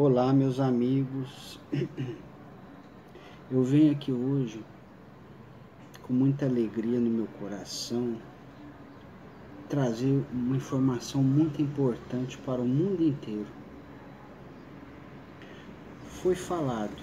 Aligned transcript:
Olá, 0.00 0.32
meus 0.32 0.60
amigos. 0.60 1.58
Eu 3.50 3.64
venho 3.64 3.90
aqui 3.90 4.12
hoje 4.12 4.64
com 6.04 6.12
muita 6.12 6.46
alegria 6.46 7.00
no 7.00 7.10
meu 7.10 7.26
coração 7.40 8.16
trazer 9.68 10.24
uma 10.32 10.54
informação 10.54 11.20
muito 11.20 11.60
importante 11.60 12.38
para 12.38 12.60
o 12.60 12.64
mundo 12.64 13.02
inteiro. 13.02 13.48
Foi 16.22 16.36
falado 16.36 17.02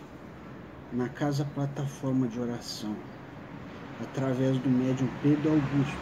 na 0.93 1.09
casa 1.09 1.43
plataforma 1.53 2.29
de 2.29 2.39
oração 2.39 2.95
através 4.01 4.57
do 4.59 4.69
médium 4.69 5.09
Pedro 5.21 5.51
Augusto, 5.51 5.97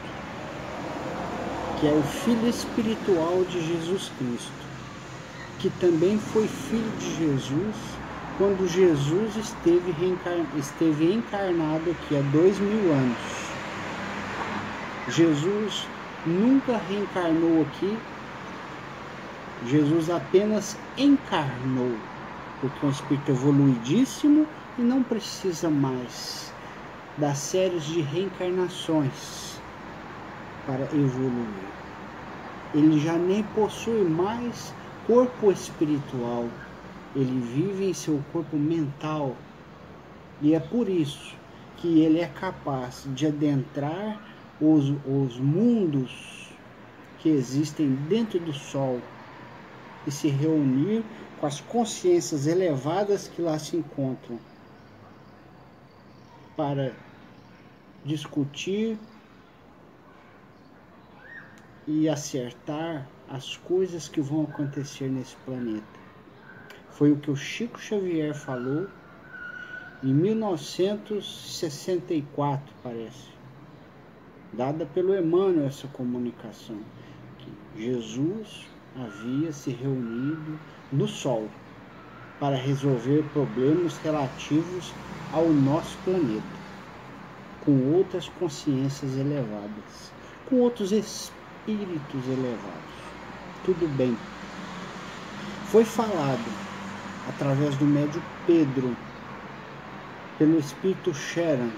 que 1.80 1.88
é 1.88 1.92
o 1.92 2.04
filho 2.04 2.48
espiritual 2.48 3.44
de 3.46 3.66
Jesus 3.66 4.12
Cristo 4.20 4.63
que 5.64 5.70
também 5.80 6.20
foi 6.20 6.46
filho 6.46 6.92
de 7.00 7.16
Jesus 7.16 7.76
quando 8.38 8.68
Jesus 8.68 9.38
esteve, 9.38 9.96
esteve 10.60 11.14
encarnado 11.14 11.90
aqui 11.90 12.18
há 12.18 12.22
dois 12.34 12.60
mil 12.60 12.92
anos. 12.92 13.18
Jesus 15.08 15.88
nunca 16.26 16.78
reencarnou 16.90 17.62
aqui, 17.62 17.98
Jesus 19.66 20.10
apenas 20.10 20.76
encarnou, 20.98 21.96
porque 22.60 22.86
é 22.86 22.90
um 22.90 22.92
espírito 22.92 23.32
evoluidíssimo 23.32 24.46
e 24.78 24.82
não 24.82 25.02
precisa 25.02 25.70
mais 25.70 26.52
das 27.18 27.38
séries 27.38 27.86
de 27.86 28.02
reencarnações 28.02 29.62
para 30.68 30.84
evoluir. 30.94 31.72
Ele 32.76 33.00
já 33.00 33.14
nem 33.14 33.44
possui 33.56 34.04
mais 34.04 34.74
corpo 35.06 35.52
espiritual, 35.52 36.48
ele 37.16 37.40
vive 37.40 37.86
em 37.86 37.94
seu 37.94 38.22
corpo 38.32 38.56
mental. 38.56 39.36
E 40.42 40.54
é 40.54 40.60
por 40.60 40.90
isso 40.90 41.36
que 41.78 42.02
ele 42.02 42.20
é 42.20 42.28
capaz 42.28 43.04
de 43.14 43.28
adentrar 43.28 44.20
os, 44.60 44.90
os 45.06 45.40
mundos 45.40 46.50
que 47.20 47.30
existem 47.30 47.94
dentro 48.08 48.40
do 48.40 48.54
Sol 48.54 49.00
e 50.06 50.12
se 50.12 50.28
reunir 50.28 51.04
com 51.40 51.46
as 51.46 51.60
consciências 51.62 52.48
elevadas 52.48 53.28
que 53.28 53.42
lá 53.42 53.58
se 53.60 53.78
encontram 53.78 54.40
para 56.56 56.94
discutir 58.06 58.98
e 61.88 62.08
acertar 62.08 63.08
as 63.30 63.58
coisas 63.58 64.08
que 64.08 64.22
vão 64.22 64.44
acontecer 64.44 65.10
nesse 65.10 65.36
planeta. 65.38 66.04
Foi 66.92 67.12
o 67.12 67.18
que 67.18 67.32
o 67.32 67.36
Chico 67.36 67.80
Xavier 67.80 68.36
falou 68.36 68.88
em 70.04 70.14
1964, 70.14 72.72
parece. 72.84 73.34
Dada 74.54 74.86
pelo 74.86 75.18
Emmanuel 75.18 75.66
essa 75.66 75.88
comunicação, 75.88 76.78
que 77.40 77.50
Jesus 77.82 78.68
havia 78.96 79.52
se 79.52 79.72
reunido 79.72 80.60
no 80.92 81.08
Sol 81.08 81.50
para 82.40 82.56
resolver 82.56 83.24
problemas 83.30 83.98
relativos 83.98 84.94
ao 85.32 85.52
nosso 85.52 85.98
planeta, 86.00 86.60
com 87.62 87.94
outras 87.94 88.30
consciências 88.30 89.18
elevadas, 89.18 90.12
com 90.46 90.58
outros 90.58 90.92
espíritos 90.92 92.28
elevados 92.28 92.93
tudo 93.64 93.88
bem. 93.96 94.18
Foi 95.72 95.84
falado 95.84 96.44
através 97.30 97.76
do 97.78 97.86
médio 97.86 98.22
Pedro, 98.46 98.96
pelo 100.38 100.60
Espírito 100.60 101.14
Sharon, 101.14 101.72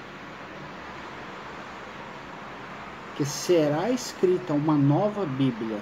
que 3.15 3.25
será 3.25 3.89
escrita 3.89 4.53
uma 4.53 4.75
nova 4.75 5.25
Bíblia. 5.25 5.79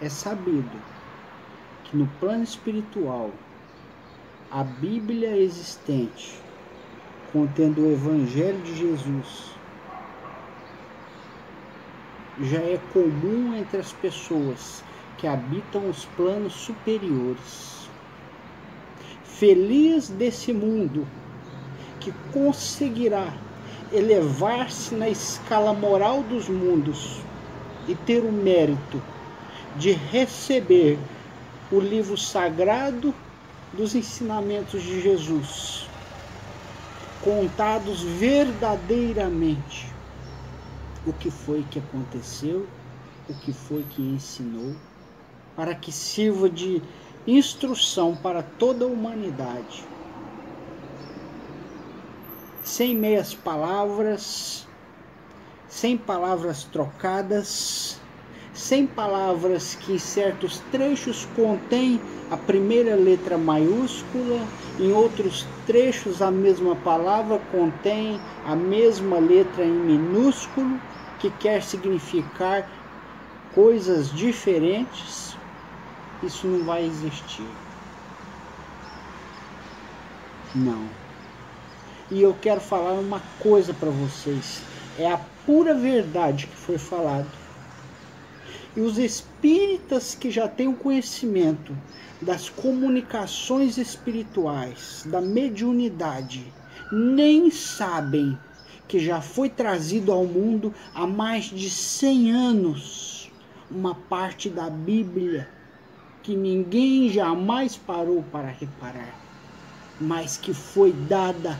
É 0.00 0.08
sabido 0.08 0.80
que 1.84 1.96
no 1.96 2.06
plano 2.18 2.42
espiritual 2.42 3.30
a 4.50 4.64
Bíblia 4.64 5.36
existente, 5.36 6.40
contendo 7.32 7.82
o 7.82 7.92
Evangelho 7.92 8.60
de 8.62 8.76
Jesus, 8.76 9.54
já 12.42 12.58
é 12.58 12.80
comum 12.92 13.54
entre 13.54 13.78
as 13.78 13.92
pessoas 13.92 14.82
que 15.18 15.26
habitam 15.26 15.88
os 15.90 16.06
planos 16.16 16.54
superiores. 16.54 17.88
Feliz 19.24 20.08
desse 20.08 20.52
mundo 20.52 21.06
que 21.98 22.12
conseguirá 22.32 23.32
elevar-se 23.92 24.94
na 24.94 25.08
escala 25.08 25.74
moral 25.74 26.22
dos 26.22 26.48
mundos 26.48 27.20
e 27.86 27.94
ter 27.94 28.20
o 28.20 28.32
mérito 28.32 29.02
de 29.76 29.92
receber 29.92 30.98
o 31.70 31.78
livro 31.78 32.16
sagrado 32.16 33.14
dos 33.72 33.94
ensinamentos 33.94 34.82
de 34.82 35.00
Jesus, 35.00 35.86
contados 37.22 38.02
verdadeiramente 38.02 39.99
o 41.06 41.12
que 41.12 41.30
foi 41.30 41.64
que 41.70 41.78
aconteceu, 41.78 42.66
o 43.28 43.34
que 43.34 43.52
foi 43.52 43.82
que 43.84 44.02
ensinou, 44.02 44.74
para 45.56 45.74
que 45.74 45.92
sirva 45.92 46.48
de 46.48 46.82
instrução 47.26 48.16
para 48.16 48.42
toda 48.42 48.84
a 48.84 48.88
humanidade. 48.88 49.84
Sem 52.62 52.94
meias 52.94 53.34
palavras, 53.34 54.66
sem 55.68 55.96
palavras 55.96 56.64
trocadas, 56.64 57.99
sem 58.52 58.86
palavras 58.86 59.74
que 59.74 59.92
em 59.92 59.98
certos 59.98 60.60
trechos 60.72 61.24
contém 61.36 62.00
a 62.30 62.36
primeira 62.36 62.94
letra 62.94 63.38
maiúscula, 63.38 64.46
em 64.78 64.92
outros 64.92 65.46
trechos 65.66 66.20
a 66.20 66.30
mesma 66.30 66.74
palavra 66.76 67.38
contém 67.38 68.20
a 68.44 68.54
mesma 68.56 69.18
letra 69.18 69.64
em 69.64 69.72
minúsculo, 69.72 70.80
que 71.18 71.30
quer 71.30 71.62
significar 71.62 72.68
coisas 73.54 74.10
diferentes, 74.10 75.36
isso 76.22 76.46
não 76.46 76.64
vai 76.64 76.84
existir. 76.84 77.48
Não. 80.54 80.88
E 82.10 82.20
eu 82.22 82.34
quero 82.34 82.60
falar 82.60 82.94
uma 82.94 83.20
coisa 83.38 83.72
para 83.72 83.90
vocês. 83.90 84.62
É 84.98 85.10
a 85.10 85.18
pura 85.46 85.74
verdade 85.74 86.46
que 86.46 86.56
foi 86.56 86.76
falado. 86.76 87.39
E 88.76 88.80
os 88.80 88.98
espíritas 88.98 90.14
que 90.14 90.30
já 90.30 90.46
têm 90.46 90.68
o 90.68 90.76
conhecimento 90.76 91.76
das 92.22 92.48
comunicações 92.48 93.78
espirituais, 93.78 95.04
da 95.06 95.20
mediunidade, 95.20 96.52
nem 96.92 97.50
sabem 97.50 98.38
que 98.86 98.98
já 98.98 99.20
foi 99.20 99.48
trazido 99.48 100.12
ao 100.12 100.24
mundo 100.24 100.74
há 100.94 101.06
mais 101.06 101.44
de 101.44 101.70
100 101.70 102.32
anos, 102.32 103.30
uma 103.70 103.94
parte 103.94 104.48
da 104.48 104.68
Bíblia 104.68 105.48
que 106.22 106.36
ninguém 106.36 107.08
jamais 107.08 107.76
parou 107.76 108.22
para 108.30 108.48
reparar, 108.48 109.14
mas 110.00 110.36
que 110.36 110.52
foi 110.52 110.92
dada, 110.92 111.58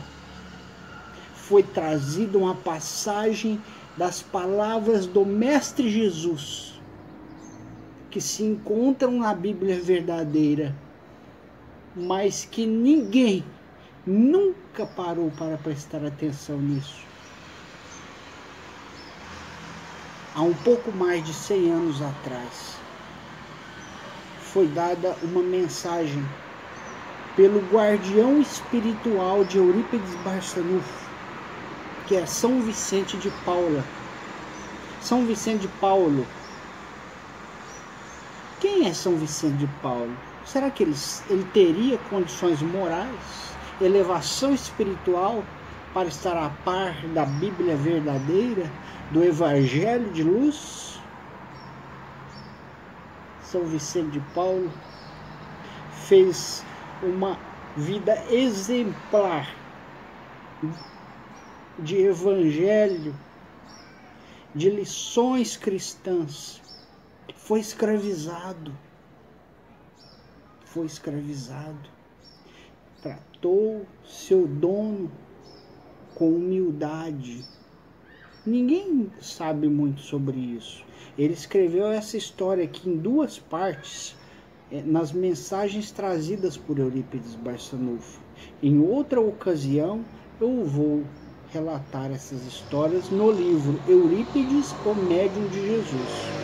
foi 1.33 1.63
trazida 1.63 2.37
uma 2.37 2.55
passagem 2.55 3.59
das 3.97 4.21
palavras 4.21 5.05
do 5.05 5.25
Mestre 5.25 5.89
Jesus, 5.89 6.70
que 8.11 8.21
se 8.21 8.43
encontram 8.43 9.13
na 9.13 9.33
Bíblia 9.33 9.81
verdadeira, 9.81 10.75
mas 11.95 12.45
que 12.45 12.65
ninguém 12.67 13.43
nunca 14.05 14.85
parou 14.85 15.31
para 15.31 15.57
prestar 15.57 16.05
atenção 16.05 16.59
nisso. 16.59 17.11
há 20.35 20.41
um 20.41 20.53
pouco 20.53 20.91
mais 20.91 21.23
de 21.25 21.33
100 21.33 21.71
anos 21.71 22.01
atrás, 22.01 22.77
foi 24.39 24.67
dada 24.67 25.15
uma 25.23 25.41
mensagem 25.41 26.23
pelo 27.35 27.59
guardião 27.71 28.41
espiritual 28.41 29.43
de 29.43 29.57
Eurípides 29.57 30.15
Barçanufo, 30.23 31.09
que 32.07 32.15
é 32.15 32.25
São 32.25 32.61
Vicente 32.61 33.17
de 33.17 33.29
Paula. 33.45 33.83
São 35.01 35.25
Vicente 35.25 35.61
de 35.61 35.67
Paulo. 35.79 36.25
É 38.83 38.93
São 38.93 39.15
Vicente 39.15 39.57
de 39.57 39.67
Paulo? 39.81 40.11
Será 40.43 40.71
que 40.71 40.81
ele, 40.81 40.95
ele 41.29 41.43
teria 41.53 41.97
condições 42.09 42.61
morais, 42.63 43.55
elevação 43.79 44.53
espiritual 44.53 45.43
para 45.93 46.07
estar 46.07 46.35
a 46.35 46.49
par 46.65 46.95
da 47.13 47.25
Bíblia 47.25 47.75
verdadeira, 47.75 48.69
do 49.11 49.23
Evangelho 49.23 50.09
de 50.11 50.23
luz? 50.23 50.99
São 53.43 53.65
Vicente 53.65 54.11
de 54.11 54.19
Paulo 54.33 54.71
fez 56.07 56.65
uma 57.03 57.37
vida 57.77 58.21
exemplar 58.29 59.47
de 61.79 61.97
evangelho, 61.97 63.15
de 64.53 64.69
lições 64.69 65.55
cristãs. 65.55 66.61
Foi 67.51 67.59
escravizado. 67.59 68.71
Foi 70.63 70.85
escravizado. 70.85 71.89
Tratou 73.01 73.85
seu 74.05 74.47
dono 74.47 75.11
com 76.15 76.29
humildade. 76.29 77.43
Ninguém 78.45 79.11
sabe 79.19 79.67
muito 79.67 79.99
sobre 79.99 80.37
isso. 80.37 80.85
Ele 81.17 81.33
escreveu 81.33 81.87
essa 81.87 82.15
história 82.15 82.63
aqui 82.63 82.89
em 82.89 82.95
duas 82.95 83.37
partes, 83.37 84.15
eh, 84.71 84.81
nas 84.85 85.11
mensagens 85.11 85.91
trazidas 85.91 86.55
por 86.55 86.79
Eurípides 86.79 87.35
Barçanufo. 87.35 88.21
Em 88.63 88.79
outra 88.79 89.19
ocasião, 89.19 90.05
eu 90.39 90.63
vou 90.63 91.03
relatar 91.51 92.11
essas 92.11 92.45
histórias 92.45 93.09
no 93.09 93.29
livro 93.29 93.77
Eurípides, 93.89 94.71
o 94.85 94.95
Médium 94.95 95.49
de 95.49 95.67
Jesus. 95.67 96.40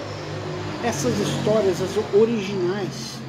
Essas 0.84 1.18
histórias, 1.20 1.82
as 1.82 1.98
originais, 2.14 3.20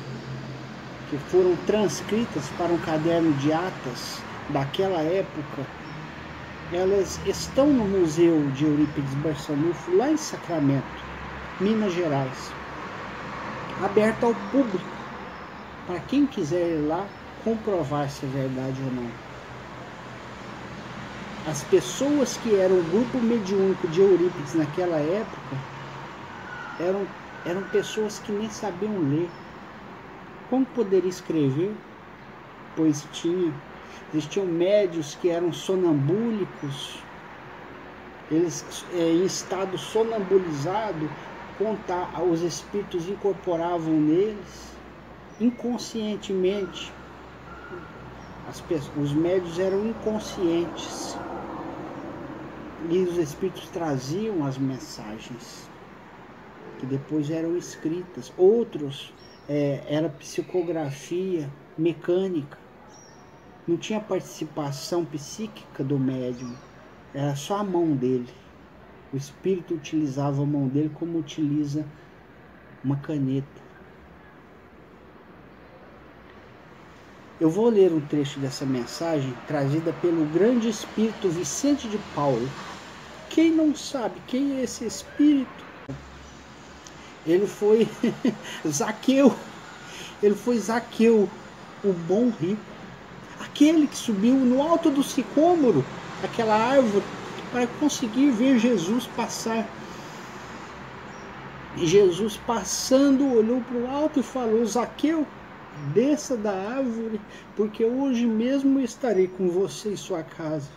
que 1.09 1.17
foram 1.31 1.57
transcritas 1.67 2.49
para 2.59 2.73
um 2.73 2.79
caderno 2.79 3.33
de 3.39 3.53
atas 3.53 4.21
daquela 4.51 5.01
época, 5.01 5.67
elas 6.73 7.19
estão 7.27 7.67
no 7.67 7.85
Museu 7.85 8.51
de 8.51 8.67
Eurípides 8.67 9.15
Barçanufo, 9.15 9.97
lá 9.97 10.11
em 10.11 10.17
Sacramento, 10.17 10.85
Minas 11.61 11.95
Gerais, 11.95 12.53
aberto 13.83 14.27
ao 14.27 14.35
público, 14.51 14.85
para 15.87 16.01
quem 16.01 16.27
quiser 16.27 16.77
ir 16.77 16.87
lá 16.87 17.07
comprovar 17.43 18.11
se 18.11 18.27
é 18.27 18.29
verdade 18.29 18.77
ou 18.85 18.93
não. 18.93 19.11
As 21.51 21.63
pessoas 21.65 22.37
que 22.43 22.55
eram 22.55 22.79
o 22.79 22.85
grupo 22.85 23.19
mediúnico 23.19 23.89
de 23.89 24.03
Eurípides 24.03 24.55
naquela 24.55 24.99
época 24.99 25.57
eram, 26.79 27.07
eram 27.47 27.63
pessoas 27.65 28.19
que 28.19 28.33
nem 28.33 28.51
sabiam 28.51 28.99
ler. 29.11 29.29
Como 30.51 30.65
poderia 30.67 31.11
escrever? 31.11 31.75
Pois 32.77 33.03
tinha 33.13 33.53
Existiam 34.13 34.47
médios 34.47 35.15
que 35.15 35.29
eram 35.29 35.53
sonambúlicos, 35.53 37.05
eles 38.31 38.87
é, 38.95 39.13
em 39.13 39.25
estado 39.27 39.77
sonambulizado, 39.77 41.11
contar, 41.59 42.23
os 42.23 42.41
espíritos 42.41 43.07
incorporavam 43.07 44.01
neles 44.01 44.69
inconscientemente. 45.39 46.91
As, 48.49 48.63
os 48.97 49.13
médios 49.13 49.59
eram 49.59 49.87
inconscientes 49.87 51.17
e 52.91 52.99
os 53.01 53.19
espíritos 53.19 53.69
traziam 53.69 54.43
as 54.47 54.57
mensagens 54.57 55.69
que 56.79 56.87
depois 56.87 57.31
eram 57.31 57.57
escritas. 57.57 58.33
Outros 58.37 59.13
é, 59.49 59.83
era 59.89 60.09
psicografia 60.09 61.51
mecânica 61.77 62.59
não 63.69 63.77
tinha 63.77 64.01
participação 64.01 65.05
psíquica 65.05 65.85
do 65.85 65.99
médium, 65.99 66.55
era 67.13 67.37
só 67.37 67.59
a 67.59 67.65
mão 67.65 67.95
dele. 67.95 68.33
O 69.13 69.17
espírito 69.17 69.75
utilizava 69.75 70.43
a 70.43 70.47
mão 70.47 70.67
dele 70.69 70.91
como 70.95 71.19
utiliza 71.19 71.85
uma 72.83 72.97
caneta. 72.97 73.69
Eu 77.39 77.51
vou 77.51 77.69
ler 77.69 77.93
um 77.93 78.01
trecho 78.01 78.41
dessa 78.41 78.65
mensagem 78.65 79.35
trazida 79.47 79.93
pelo 79.93 80.25
grande 80.25 80.71
espírito 80.71 81.29
Vicente 81.29 81.89
de 81.89 81.99
Paulo. 82.15 82.49
Quem 83.29 83.53
não 83.53 83.75
sabe 83.77 84.19
quem 84.27 84.59
é 84.59 84.63
esse 84.63 84.87
espírito? 84.87 85.68
Ele 87.27 87.47
foi 87.47 87.89
Zaqueu. 88.67 89.35
Ele 90.23 90.35
foi 90.35 90.59
Zaqueu, 90.59 91.29
o 91.85 91.93
bom 91.93 92.31
rico 92.41 92.79
aquele 93.41 93.87
que 93.87 93.97
subiu 93.97 94.35
no 94.35 94.63
alto 94.63 94.91
do 94.91 95.03
sicômoro, 95.03 95.85
aquela 96.23 96.55
árvore, 96.55 97.05
para 97.51 97.67
conseguir 97.67 98.31
ver 98.31 98.59
Jesus 98.59 99.07
passar. 99.17 99.67
E 101.77 101.87
Jesus 101.87 102.37
passando 102.47 103.35
olhou 103.35 103.61
para 103.63 103.77
o 103.77 103.91
alto 103.91 104.21
e 104.21 104.23
falou: 104.23 104.65
Zaqueu, 104.65 105.27
desça 105.95 106.37
da 106.37 106.53
árvore, 106.53 107.21
porque 107.57 107.85
hoje 107.85 108.27
mesmo 108.27 108.81
estarei 108.81 109.29
com 109.29 109.49
você 109.49 109.91
em 109.91 109.97
sua 109.97 110.23
casa. 110.23 110.69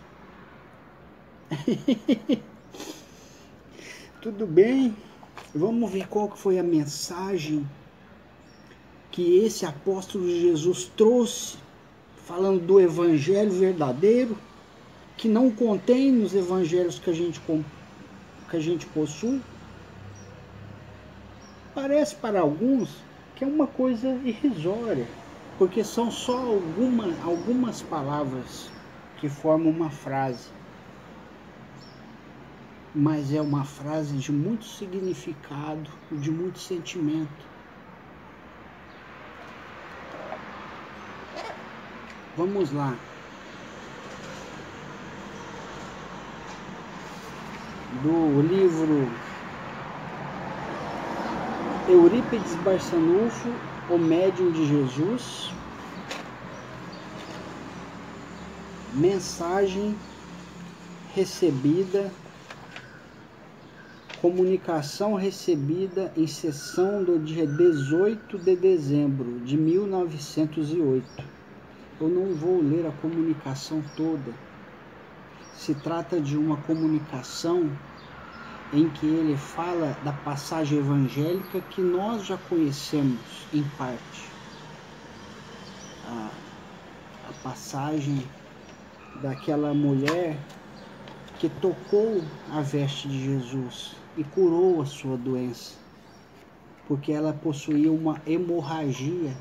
Tudo 4.22 4.46
bem? 4.46 4.96
Vamos 5.54 5.92
ver 5.92 6.08
qual 6.08 6.30
foi 6.30 6.58
a 6.58 6.64
mensagem 6.64 7.68
que 9.12 9.44
esse 9.44 9.66
apóstolo 9.66 10.26
de 10.26 10.40
Jesus 10.40 10.90
trouxe 10.96 11.58
falando 12.26 12.66
do 12.66 12.80
evangelho 12.80 13.52
verdadeiro, 13.52 14.38
que 15.18 15.28
não 15.28 15.52
contém 15.52 16.10
nos 16.10 16.34
evangelhos 16.34 16.98
que 16.98 17.10
a 17.10 17.14
gente, 17.14 17.42
que 18.50 18.56
a 18.56 18.60
gente 18.62 18.86
possui. 18.86 19.42
Parece 21.76 22.16
para 22.16 22.40
alguns 22.40 22.90
que 23.36 23.44
é 23.44 23.48
uma 23.48 23.68
coisa 23.68 24.08
irrisória, 24.24 25.06
porque 25.58 25.84
são 25.84 26.10
só 26.10 26.38
alguma, 26.38 27.14
algumas 27.26 27.82
palavras 27.82 28.70
que 29.18 29.28
formam 29.28 29.70
uma 29.70 29.90
frase. 29.90 30.48
Mas 32.94 33.34
é 33.34 33.42
uma 33.42 33.64
frase 33.64 34.18
de 34.18 34.32
muito 34.32 34.66
significado, 34.66 35.90
de 36.12 36.30
muito 36.30 36.60
sentimento. 36.60 37.52
Vamos 42.36 42.72
lá. 42.72 42.96
Do 48.04 48.42
livro 48.42 49.08
Eurípides 51.88 52.56
Barçanufo, 52.64 53.50
O 53.90 53.98
Médium 53.98 54.52
de 54.52 54.66
Jesus. 54.68 55.52
Mensagem 58.94 59.96
recebida, 61.14 62.12
comunicação 64.22 65.16
recebida 65.16 66.14
em 66.16 66.28
sessão 66.28 67.04
do 67.04 67.18
dia 67.18 67.48
18 67.48 68.38
de 68.38 68.56
dezembro 68.56 69.40
de 69.40 69.58
1908 69.58 71.24
eu 72.00 72.08
não 72.08 72.34
vou 72.36 72.62
ler 72.62 72.86
a 72.88 72.92
comunicação 72.92 73.84
toda. 73.96 74.34
Se 75.56 75.76
trata 75.76 76.20
de 76.20 76.36
uma 76.36 76.58
comunicação 76.58 77.70
em 78.74 78.90
que 78.90 79.06
ele 79.06 79.38
fala 79.38 79.96
da 80.04 80.12
passagem 80.12 80.80
evangélica 80.80 81.62
que 81.62 81.82
nós 81.82 82.26
já 82.26 82.38
conhecemos 82.38 83.46
em 83.54 83.64
parte. 83.78 84.30
A, 86.08 86.30
a 87.30 87.34
passagem 87.44 88.24
daquela 89.22 89.74
mulher 89.74 90.38
que 91.40 91.50
tocou 91.50 92.24
a 92.52 92.62
veste 92.62 93.08
de 93.08 93.26
Jesus 93.26 94.01
e 94.16 94.24
curou 94.24 94.82
a 94.82 94.86
sua 94.86 95.18
doença, 95.18 95.76
porque 96.88 97.12
ela 97.12 97.34
possuía 97.34 97.92
uma 97.92 98.22
hemorragia 98.26 99.34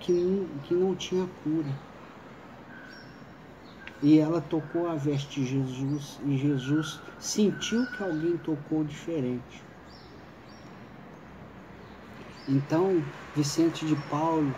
que, 0.00 0.46
que 0.64 0.74
não 0.74 0.94
tinha 0.94 1.26
cura. 1.44 1.70
E 4.02 4.18
ela 4.18 4.40
tocou 4.40 4.88
a 4.88 4.94
veste 4.94 5.40
de 5.40 5.46
Jesus 5.46 6.18
e 6.24 6.38
Jesus 6.38 7.00
sentiu 7.18 7.86
que 7.86 8.02
alguém 8.02 8.36
tocou 8.38 8.82
diferente. 8.82 9.62
Então, 12.48 13.04
Vicente 13.34 13.86
de 13.86 13.94
Paulo, 13.94 14.54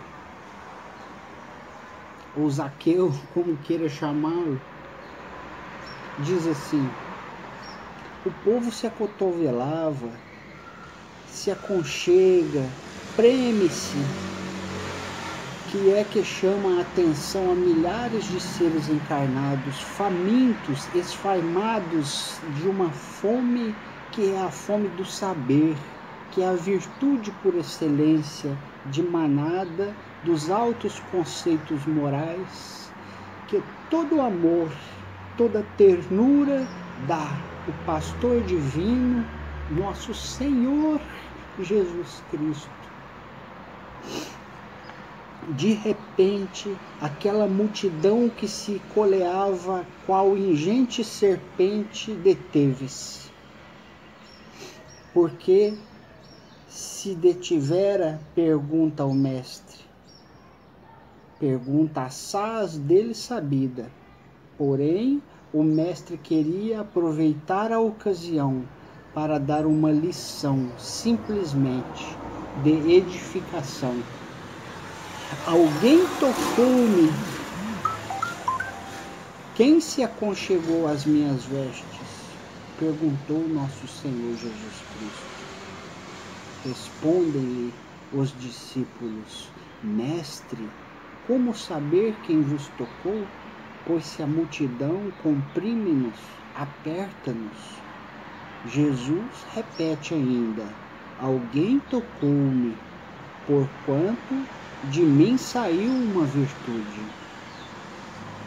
ou 2.37 2.49
Zaqueu, 2.49 3.11
como 3.35 3.57
queira 3.59 3.89
chamá-lo, 3.89 4.59
diz 6.17 6.47
assim: 6.47 6.89
o 8.25 8.31
povo 8.45 8.71
se 8.71 8.87
acotovelava, 8.87 10.11
se 11.27 11.51
aconchega, 11.51 12.65
preme-se 13.17 13.99
que 15.73 15.91
é 15.91 16.05
que 16.05 16.23
chama 16.23 16.79
a 16.79 16.81
atenção 16.83 17.51
a 17.51 17.55
milhares 17.55 18.25
de 18.25 18.39
seres 18.39 18.89
encarnados, 18.91 19.81
famintos, 19.81 20.87
esfarmados 20.95 22.37
de 22.61 22.69
uma 22.69 22.91
fome 22.91 23.75
que 24.13 24.33
é 24.33 24.41
a 24.43 24.51
fome 24.51 24.89
do 24.89 25.05
saber, 25.05 25.75
que 26.31 26.43
é 26.43 26.49
a 26.49 26.53
virtude 26.53 27.33
por 27.43 27.55
excelência 27.55 28.55
de 28.87 29.03
manada 29.03 29.95
dos 30.23 30.51
altos 30.51 31.01
conceitos 31.11 31.87
morais, 31.87 32.93
que 33.49 33.63
todo 33.91 34.21
amor, 34.21 34.71
toda 35.39 35.65
ternura 35.79 36.69
dá 37.09 37.52
o 37.69 37.73
pastor 37.85 38.43
divino, 38.43 39.25
nosso 39.71 40.13
Senhor 40.13 41.01
Jesus 41.61 42.23
Cristo. 42.31 42.71
De 45.57 45.73
repente, 45.73 46.77
aquela 47.01 47.47
multidão 47.47 48.29
que 48.29 48.47
se 48.47 48.81
coleava 48.95 49.85
qual 50.07 50.37
ingente 50.37 51.03
serpente 51.03 52.13
deteve-se. 52.13 53.31
Porque 55.13 55.77
se 56.69 57.15
detivera, 57.15 58.21
pergunta 58.35 59.03
ao 59.03 59.13
mestre. 59.13 59.81
Pergunta 61.39 62.03
assaz 62.03 62.79
dele 62.79 63.15
sabida. 63.15 63.91
Porém, 64.57 65.21
o 65.53 65.63
mestre 65.63 66.17
queria 66.17 66.81
aproveitar 66.81 67.73
a 67.73 67.79
ocasião 67.79 68.63
para 69.15 69.39
dar 69.39 69.67
uma 69.67 69.93
lição, 69.93 70.67
simplesmente, 70.79 72.17
de 72.65 72.71
edificação. 72.71 73.95
Alguém 75.47 76.01
tocou-me. 76.19 77.11
Quem 79.55 79.79
se 79.81 80.03
aconchegou 80.03 80.89
às 80.89 81.05
minhas 81.05 81.45
vestes? 81.45 81.85
Perguntou 82.79 83.47
nosso 83.49 83.87
Senhor 83.87 84.35
Jesus 84.37 84.83
Cristo. 84.97 85.33
Respondem-lhe 86.65 87.75
os 88.15 88.33
discípulos: 88.41 89.51
Mestre, 89.83 90.71
como 91.27 91.55
saber 91.55 92.17
quem 92.23 92.41
vos 92.41 92.69
tocou? 92.69 93.27
Pois 93.85 94.05
se 94.05 94.23
a 94.23 94.27
multidão 94.27 95.11
comprime-nos, 95.25 96.15
aperta-nos. 96.55 97.83
Jesus 98.65 99.45
repete 99.53 100.15
ainda: 100.15 100.65
Alguém 101.19 101.81
tocou-me, 101.91 102.77
porquanto 103.45 104.47
de 104.91 105.03
mim 105.03 105.37
saiu 105.37 105.91
uma 105.91 106.25
virtude. 106.25 107.01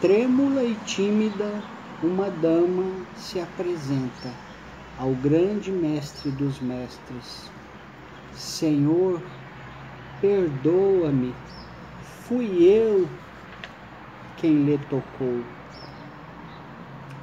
Trêmula 0.00 0.64
e 0.64 0.74
tímida, 0.86 1.62
uma 2.02 2.30
dama 2.30 3.06
se 3.14 3.38
apresenta 3.38 4.32
ao 4.98 5.10
grande 5.16 5.70
mestre 5.70 6.30
dos 6.30 6.58
mestres. 6.60 7.50
Senhor, 8.32 9.20
perdoa-me, 10.18 11.34
fui 12.26 12.64
eu 12.64 13.06
quem 14.36 14.64
lhe 14.64 14.78
tocou. 14.78 15.42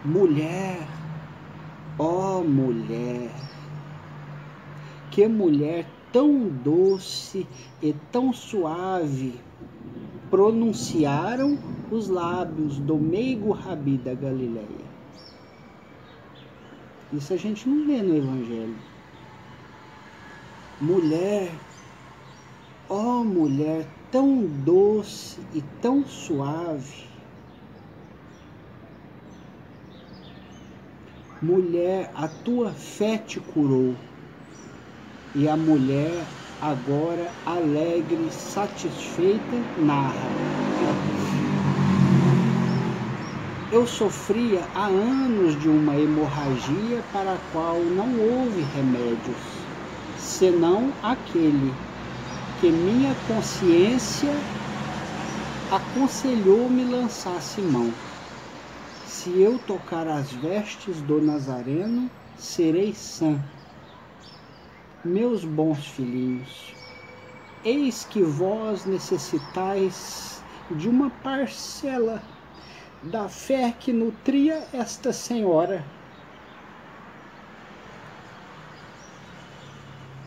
Mulher, 0.05 0.87
Ó 1.99 2.39
oh, 2.39 2.43
mulher, 2.43 3.29
que 5.11 5.27
mulher 5.27 5.85
tão 6.11 6.47
doce 6.49 7.47
e 7.79 7.93
tão 8.11 8.33
suave 8.33 9.39
pronunciaram 10.31 11.55
os 11.91 12.09
lábios 12.09 12.79
do 12.79 12.97
meigo 12.97 13.51
Rabi 13.51 13.99
da 13.99 14.15
Galileia. 14.15 14.93
Isso 17.11 17.31
a 17.31 17.37
gente 17.37 17.69
não 17.69 17.85
vê 17.85 18.01
no 18.01 18.17
Evangelho. 18.17 18.75
Mulher, 20.81 21.51
ó 22.89 23.19
oh, 23.19 23.23
mulher 23.23 23.87
tão 24.13 24.45
doce 24.63 25.39
e 25.55 25.61
tão 25.81 26.05
suave, 26.05 27.11
Mulher, 31.41 32.09
a 32.15 32.27
tua 32.45 32.69
fé 32.69 33.17
te 33.17 33.37
curou. 33.39 33.95
E 35.35 35.49
a 35.49 35.57
mulher, 35.57 36.25
agora 36.61 37.29
alegre, 37.45 38.31
satisfeita, 38.31 39.57
narra. 39.81 40.29
Eu 43.73 43.85
sofria 43.87 44.61
há 44.75 44.85
anos 44.85 45.59
de 45.59 45.67
uma 45.67 45.97
hemorragia 45.97 47.01
para 47.11 47.33
a 47.33 47.37
qual 47.51 47.79
não 47.79 48.07
houve 48.21 48.61
remédios, 48.61 49.35
senão 50.15 50.93
aquele 51.01 51.92
que 52.63 52.71
minha 52.71 53.13
consciência 53.27 54.33
aconselhou-me 55.69 56.85
lançasse 56.85 57.59
mão. 57.59 57.91
Se 59.05 59.37
eu 59.37 59.59
tocar 59.59 60.07
as 60.07 60.31
vestes 60.31 61.01
do 61.01 61.21
Nazareno, 61.21 62.09
serei 62.37 62.93
sã. 62.93 63.37
Meus 65.03 65.43
bons 65.43 65.85
filhinhos, 65.87 66.73
eis 67.65 68.05
que 68.05 68.23
vós 68.23 68.85
necessitais 68.85 70.41
de 70.71 70.87
uma 70.87 71.09
parcela 71.21 72.23
da 73.03 73.27
fé 73.27 73.75
que 73.77 73.91
nutria 73.91 74.65
esta 74.71 75.11
senhora. 75.11 75.83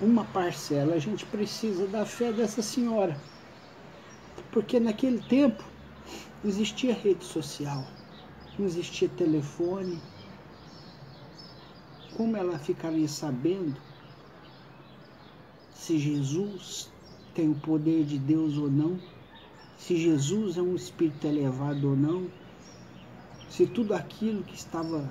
Uma 0.00 0.25
parcela, 0.25 0.95
a 0.95 0.99
gente 0.99 1.25
precisa 1.26 1.87
da 1.87 2.05
fé 2.05 2.33
dessa 2.33 2.62
senhora. 2.62 3.19
Porque 4.50 4.79
naquele 4.79 5.21
tempo 5.23 5.65
existia 6.45 6.95
rede 6.95 7.25
social 7.25 7.85
não 8.59 8.67
existia 8.67 9.09
telefone. 9.09 10.00
Como 12.17 12.37
ela 12.37 12.59
ficaria 12.59 13.09
sabendo 13.09 13.76
se 15.75 15.99
Jesus 15.99 16.91
tem 17.35 17.50
o 17.50 17.55
poder 17.55 18.05
de 18.05 18.19
Deus 18.19 18.57
ou 18.57 18.71
não? 18.71 18.99
Se 19.76 19.97
Jesus 19.97 20.57
é 20.57 20.62
um 20.62 20.75
espírito 20.75 21.26
elevado 21.26 21.91
ou 21.91 21.97
não? 21.97 22.26
Se 23.50 23.67
tudo 23.67 23.93
aquilo 23.93 24.43
que 24.43 24.55
estava 24.55 25.11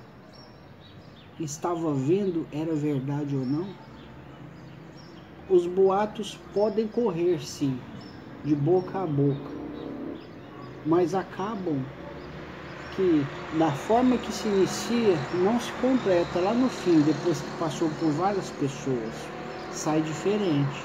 estava 1.39 1.93
vendo 1.93 2.47
era 2.51 2.73
verdade 2.73 3.35
ou 3.35 3.45
não? 3.45 3.67
Os 5.47 5.67
boatos 5.67 6.37
podem 6.51 6.87
correr 6.87 7.39
sim, 7.45 7.79
de 8.43 8.55
boca 8.55 8.99
a 9.03 9.05
boca, 9.05 9.51
mas 10.83 11.13
acabam 11.13 11.85
que 12.89 13.27
da 13.51 13.71
forma 13.75 14.17
que 14.17 14.33
se 14.33 14.47
inicia 14.47 15.29
não 15.31 15.59
se 15.59 15.71
completa 15.71 16.39
lá 16.41 16.55
no 16.55 16.67
fim, 16.67 17.03
depois 17.03 17.41
que 17.41 17.51
passou 17.51 17.91
por 17.91 18.11
várias 18.11 18.49
pessoas, 18.49 19.31
sai 19.69 20.01
diferente, 20.01 20.83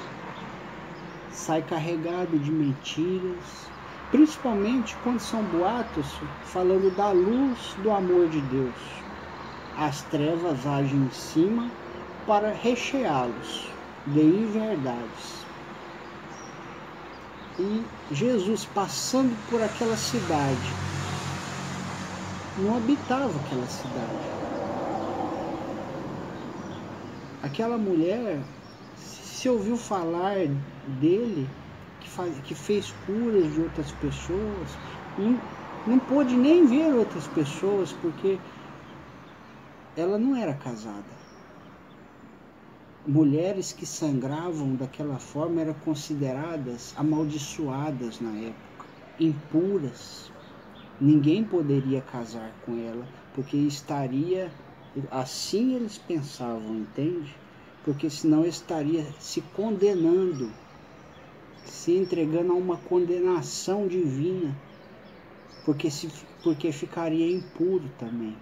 sai 1.31 1.63
carregado 1.63 2.37
de 2.37 2.51
mentiras, 2.51 3.71
principalmente 4.11 4.95
quando 4.97 5.21
são 5.21 5.43
boatos 5.43 6.21
falando 6.43 6.91
da 6.91 7.11
luz 7.11 7.73
do 7.77 7.89
amor 7.89 8.29
de 8.29 8.41
Deus. 8.41 9.03
As 9.75 10.03
trevas 10.03 10.67
agem 10.67 10.99
em 11.05 11.09
cima 11.09 11.71
para 12.27 12.51
recheá-los 12.51 13.80
de 14.07 14.21
inverdades. 14.21 15.45
E 17.59 17.83
Jesus 18.11 18.65
passando 18.65 19.35
por 19.49 19.61
aquela 19.61 19.95
cidade, 19.95 20.81
não 22.57 22.77
habitava 22.77 23.31
aquela 23.45 23.67
cidade. 23.67 24.31
Aquela 27.43 27.77
mulher 27.77 28.39
se 28.95 29.49
ouviu 29.49 29.77
falar 29.77 30.35
dele, 30.99 31.47
que, 31.99 32.09
faz, 32.09 32.39
que 32.39 32.55
fez 32.55 32.93
curas 33.05 33.53
de 33.53 33.61
outras 33.61 33.91
pessoas, 33.91 34.77
não, 35.17 35.39
não 35.85 35.99
pôde 35.99 36.35
nem 36.35 36.65
ver 36.65 36.93
outras 36.93 37.27
pessoas 37.27 37.91
porque 37.93 38.39
ela 39.95 40.17
não 40.17 40.35
era 40.35 40.53
casada. 40.53 41.20
Mulheres 43.07 43.73
que 43.73 43.83
sangravam 43.83 44.75
daquela 44.75 45.17
forma 45.17 45.61
eram 45.61 45.73
consideradas 45.73 46.93
amaldiçoadas 46.95 48.19
na 48.19 48.29
época, 48.37 48.85
impuras 49.19 50.31
ninguém 51.01 51.43
poderia 51.43 51.99
casar 51.99 52.53
com 52.63 52.77
ela, 52.77 53.03
porque 53.33 53.57
estaria. 53.57 54.51
Assim 55.09 55.73
eles 55.73 55.97
pensavam, 55.97 56.75
entende? 56.75 57.33
Porque 57.83 58.07
senão 58.07 58.45
estaria 58.45 59.03
se 59.19 59.41
condenando, 59.41 60.51
se 61.65 61.93
entregando 61.93 62.51
a 62.51 62.55
uma 62.55 62.77
condenação 62.77 63.87
divina, 63.87 64.55
porque, 65.65 65.89
se, 65.89 66.07
porque 66.43 66.71
ficaria 66.71 67.27
impuro 67.31 67.89
também. 67.97 68.35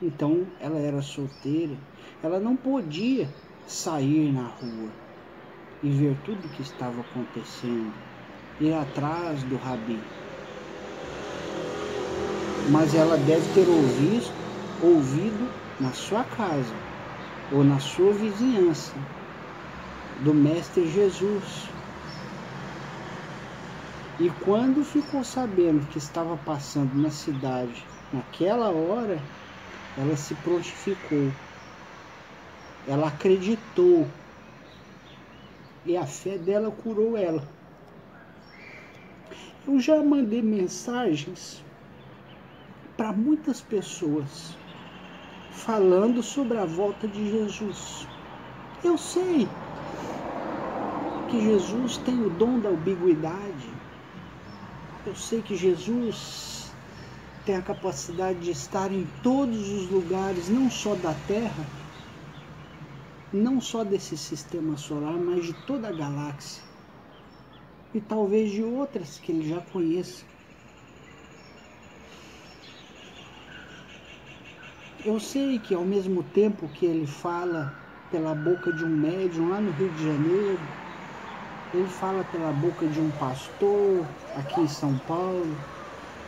Então 0.00 0.46
ela 0.60 0.78
era 0.78 1.02
solteira, 1.02 1.76
ela 2.22 2.38
não 2.38 2.54
podia 2.54 3.28
sair 3.66 4.32
na 4.32 4.46
rua, 4.48 4.90
e 5.82 5.90
ver 5.90 6.16
tudo 6.24 6.46
o 6.46 6.50
que 6.50 6.62
estava 6.62 7.00
acontecendo, 7.00 7.92
ir 8.60 8.72
atrás 8.74 9.42
do 9.44 9.56
rabi. 9.56 9.98
Mas 12.70 12.94
ela 12.94 13.16
deve 13.16 13.52
ter 13.54 13.68
ouvido, 13.68 14.30
ouvido 14.82 15.48
na 15.80 15.92
sua 15.92 16.22
casa 16.24 16.74
ou 17.52 17.64
na 17.64 17.80
sua 17.80 18.12
vizinhança 18.12 18.92
do 20.22 20.34
Mestre 20.34 20.86
Jesus. 20.86 21.70
E 24.18 24.28
quando 24.44 24.84
ficou 24.84 25.24
sabendo 25.24 25.86
que 25.86 25.96
estava 25.96 26.36
passando 26.36 26.94
na 26.94 27.10
cidade 27.10 27.86
naquela 28.12 28.70
hora, 28.70 29.18
ela 29.96 30.14
se 30.16 30.34
prontificou. 30.34 31.32
Ela 32.90 33.06
acreditou. 33.06 34.04
E 35.86 35.96
a 35.96 36.04
fé 36.04 36.36
dela 36.36 36.72
curou 36.72 37.16
ela. 37.16 37.46
Eu 39.64 39.78
já 39.78 40.02
mandei 40.02 40.42
mensagens 40.42 41.62
para 42.96 43.12
muitas 43.12 43.60
pessoas 43.60 44.56
falando 45.52 46.20
sobre 46.20 46.58
a 46.58 46.64
volta 46.64 47.06
de 47.06 47.30
Jesus. 47.30 48.08
Eu 48.82 48.98
sei 48.98 49.46
que 51.28 51.40
Jesus 51.40 51.96
tem 51.98 52.20
o 52.26 52.28
dom 52.28 52.58
da 52.58 52.70
ambiguidade. 52.70 53.68
Eu 55.06 55.14
sei 55.14 55.40
que 55.42 55.54
Jesus 55.54 56.72
tem 57.46 57.54
a 57.54 57.62
capacidade 57.62 58.40
de 58.40 58.50
estar 58.50 58.92
em 58.92 59.06
todos 59.22 59.68
os 59.70 59.88
lugares, 59.90 60.48
não 60.48 60.68
só 60.68 60.96
da 60.96 61.14
Terra, 61.28 61.79
não 63.32 63.60
só 63.60 63.84
desse 63.84 64.16
sistema 64.16 64.76
solar, 64.76 65.18
mas 65.18 65.44
de 65.44 65.52
toda 65.66 65.88
a 65.88 65.92
galáxia. 65.92 66.62
E 67.94 68.00
talvez 68.00 68.50
de 68.50 68.62
outras 68.62 69.18
que 69.18 69.32
ele 69.32 69.48
já 69.48 69.60
conheça. 69.60 70.24
Eu 75.04 75.18
sei 75.18 75.58
que 75.58 75.74
ao 75.74 75.84
mesmo 75.84 76.22
tempo 76.22 76.68
que 76.68 76.84
ele 76.84 77.06
fala 77.06 77.72
pela 78.10 78.34
boca 78.34 78.72
de 78.72 78.84
um 78.84 78.88
médium 78.88 79.48
lá 79.48 79.60
no 79.60 79.70
Rio 79.70 79.90
de 79.90 80.04
Janeiro, 80.04 80.62
ele 81.72 81.88
fala 81.88 82.24
pela 82.24 82.52
boca 82.52 82.86
de 82.86 83.00
um 83.00 83.10
pastor 83.10 84.06
aqui 84.34 84.60
em 84.60 84.68
São 84.68 84.98
Paulo, 84.98 85.56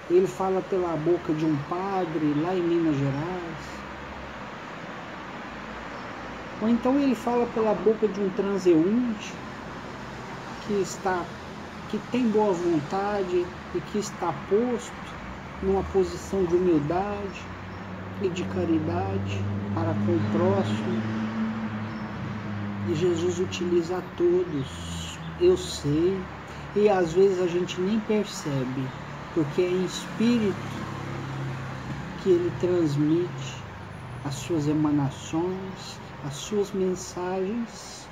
ele 0.08 0.26
fala 0.26 0.62
pela 0.62 0.96
boca 0.96 1.34
de 1.34 1.44
um 1.44 1.56
padre 1.56 2.32
lá 2.34 2.54
em 2.56 2.62
Minas 2.62 2.96
Gerais. 2.96 3.81
Ou 6.62 6.68
então 6.68 6.96
ele 6.96 7.16
fala 7.16 7.44
pela 7.44 7.74
boca 7.74 8.06
de 8.06 8.20
um 8.20 8.30
transeunte 8.30 9.34
que 10.60 10.74
está 10.74 11.26
que 11.88 11.98
tem 11.98 12.30
boa 12.30 12.52
vontade 12.52 13.44
e 13.74 13.80
que 13.80 13.98
está 13.98 14.32
posto 14.32 15.12
numa 15.60 15.82
posição 15.82 16.46
de 16.46 16.54
humildade 16.54 17.42
e 18.22 18.28
de 18.30 18.44
caridade 18.44 19.36
para 19.74 19.92
com 19.92 20.12
o 20.16 20.20
próximo. 20.30 21.02
E 22.88 22.94
Jesus 22.94 23.40
utiliza 23.40 23.98
a 23.98 24.02
todos, 24.02 25.18
eu 25.40 25.56
sei, 25.56 26.16
e 26.76 26.88
às 26.88 27.12
vezes 27.12 27.40
a 27.40 27.48
gente 27.48 27.80
nem 27.80 27.98
percebe, 27.98 28.88
porque 29.34 29.62
é 29.62 29.68
em 29.68 29.84
espírito 29.84 30.76
que 32.22 32.30
ele 32.30 32.50
transmite 32.52 33.64
as 34.24 34.36
suas 34.36 34.68
emanações, 34.68 36.11
as 36.22 36.34
suas 36.36 36.72
mensagens. 36.72 38.10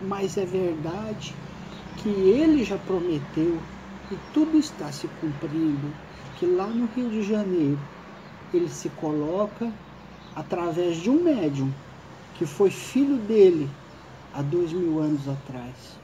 Mas 0.00 0.36
é 0.36 0.46
verdade 0.46 1.32
que 1.96 2.08
ele 2.08 2.64
já 2.64 2.78
prometeu 2.78 3.68
e 4.10 4.18
tudo 4.18 4.58
está 4.58 4.90
se 4.92 5.08
cumprindo, 5.08 5.98
que 6.34 6.46
lá 6.46 6.68
no 6.68 6.86
Rio 6.86 7.10
de 7.10 7.22
Janeiro 7.22 7.80
ele 8.52 8.68
se 8.68 8.90
coloca 8.90 9.78
através 10.34 10.96
de 10.98 11.10
um 11.10 11.22
médium 11.22 11.72
que 12.34 12.46
foi 12.46 12.70
filho 12.70 13.18
dele 13.18 13.68
há 14.32 14.42
dois 14.42 14.72
mil 14.72 14.98
anos 15.00 15.28
atrás 15.28 16.02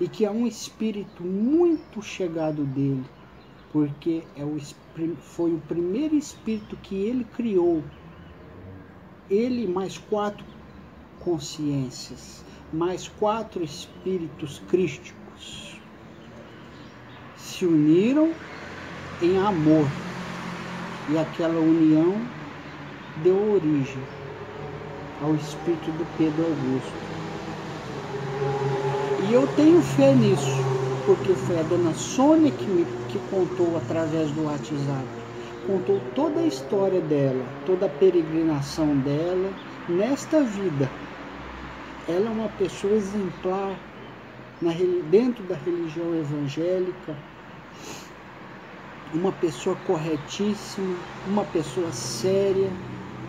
e 0.00 0.08
que 0.08 0.24
é 0.24 0.30
um 0.30 0.46
espírito 0.46 1.24
muito 1.24 2.02
chegado 2.02 2.66
dele, 2.66 3.06
porque 3.70 4.30
é 4.34 4.44
o, 4.44 4.56
foi 5.18 5.54
o 5.54 5.60
primeiro 5.60 6.14
espírito 6.16 6.76
que 6.76 6.94
ele 6.96 7.24
criou. 7.24 8.01
Ele 9.32 9.66
mais 9.66 9.96
quatro 9.96 10.44
consciências, 11.24 12.44
mais 12.70 13.08
quatro 13.08 13.64
espíritos 13.64 14.60
crísticos 14.68 15.80
se 17.34 17.64
uniram 17.64 18.34
em 19.22 19.38
amor 19.38 19.88
e 21.08 21.16
aquela 21.16 21.58
união 21.58 22.20
deu 23.24 23.52
origem 23.52 24.02
ao 25.22 25.34
espírito 25.34 25.90
do 25.92 26.04
Pedro 26.18 26.44
Augusto. 26.44 26.92
E 29.26 29.32
eu 29.32 29.46
tenho 29.56 29.80
fé 29.80 30.14
nisso, 30.14 30.58
porque 31.06 31.34
foi 31.34 31.58
a 31.58 31.62
dona 31.62 31.94
Sônia 31.94 32.50
que 32.50 32.68
me 32.68 32.84
que 33.08 33.18
contou 33.30 33.78
através 33.78 34.30
do 34.32 34.44
WhatsApp. 34.44 35.21
Contou 35.66 36.00
toda 36.14 36.40
a 36.40 36.46
história 36.46 37.00
dela, 37.00 37.44
toda 37.66 37.86
a 37.86 37.88
peregrinação 37.88 38.98
dela 38.98 39.50
nesta 39.88 40.42
vida. 40.42 40.90
Ela 42.08 42.26
é 42.26 42.30
uma 42.30 42.48
pessoa 42.48 42.94
exemplar 42.94 43.78
na, 44.60 44.72
dentro 45.10 45.44
da 45.44 45.56
religião 45.56 46.14
evangélica, 46.14 47.16
uma 49.12 49.32
pessoa 49.32 49.76
corretíssima, 49.76 50.96
uma 51.24 51.44
pessoa 51.44 51.92
séria, 51.92 52.70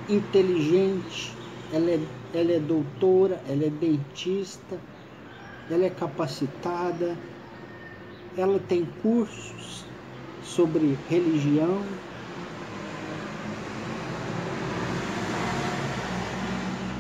inteligente, 0.07 1.37
ela 1.71 1.91
é, 1.91 1.99
ela 2.33 2.51
é 2.51 2.59
doutora, 2.59 3.41
ela 3.47 3.65
é 3.65 3.69
dentista, 3.69 4.79
ela 5.69 5.85
é 5.85 5.89
capacitada, 5.89 7.17
ela 8.35 8.59
tem 8.59 8.85
cursos 8.85 9.85
sobre 10.41 10.95
religião. 11.07 11.99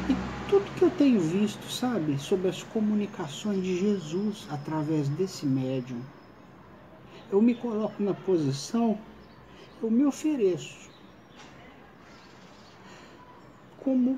E 0.09 0.15
tudo 0.47 0.71
que 0.73 0.82
eu 0.82 0.82
tenho 0.97 1.19
visto, 1.19 1.71
sabe, 1.71 2.17
sobre 2.19 2.49
as 2.49 2.63
comunicações 2.63 3.63
de 3.63 3.79
Jesus 3.79 4.47
através 4.49 5.09
desse 5.09 5.45
médium. 5.45 6.01
Eu 7.31 7.41
me 7.41 7.55
coloco 7.55 8.01
na 8.01 8.13
posição, 8.13 8.97
eu 9.81 9.89
me 9.89 10.05
ofereço 10.05 10.89
como 13.83 14.17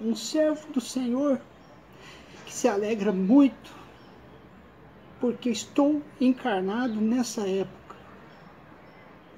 um 0.00 0.14
servo 0.14 0.72
do 0.72 0.80
Senhor 0.80 1.40
que 2.46 2.52
se 2.52 2.66
alegra 2.66 3.12
muito 3.12 3.80
porque 5.20 5.50
estou 5.50 6.02
encarnado 6.18 7.00
nessa 7.00 7.46
época 7.46 7.96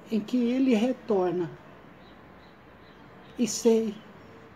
em 0.09 0.19
que 0.19 0.37
ele 0.37 0.73
retorna 0.73 1.51
e 3.37 3.47
sei 3.47 3.93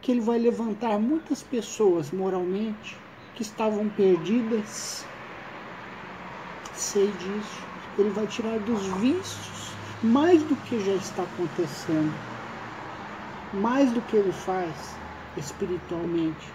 que 0.07 0.11
ele 0.13 0.21
vai 0.21 0.39
levantar 0.39 0.97
muitas 0.97 1.43
pessoas 1.43 2.11
moralmente 2.11 2.95
que 3.35 3.41
estavam 3.41 3.89
perdidas. 3.89 5.05
Sei 6.73 7.07
disso 7.07 7.67
ele 7.97 8.11
vai 8.11 8.25
tirar 8.25 8.57
dos 8.59 8.87
vícios 9.01 9.73
mais 10.01 10.41
do 10.43 10.55
que 10.55 10.79
já 10.85 10.93
está 10.93 11.23
acontecendo, 11.23 12.13
mais 13.55 13.91
do 13.91 13.99
que 14.03 14.15
ele 14.15 14.31
faz 14.31 14.95
espiritualmente, 15.35 16.47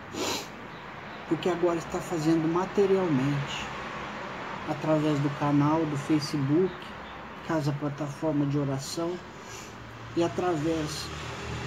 porque 1.29 1.51
agora 1.51 1.77
está 1.77 2.01
fazendo 2.01 2.51
materialmente, 2.51 3.67
através 4.71 5.19
do 5.19 5.29
canal 5.39 5.85
do 5.85 5.97
Facebook, 5.99 6.73
Casa 7.47 7.75
Plataforma 7.79 8.47
de 8.47 8.59
Oração, 8.59 9.11
e 10.17 10.25
através 10.25 11.07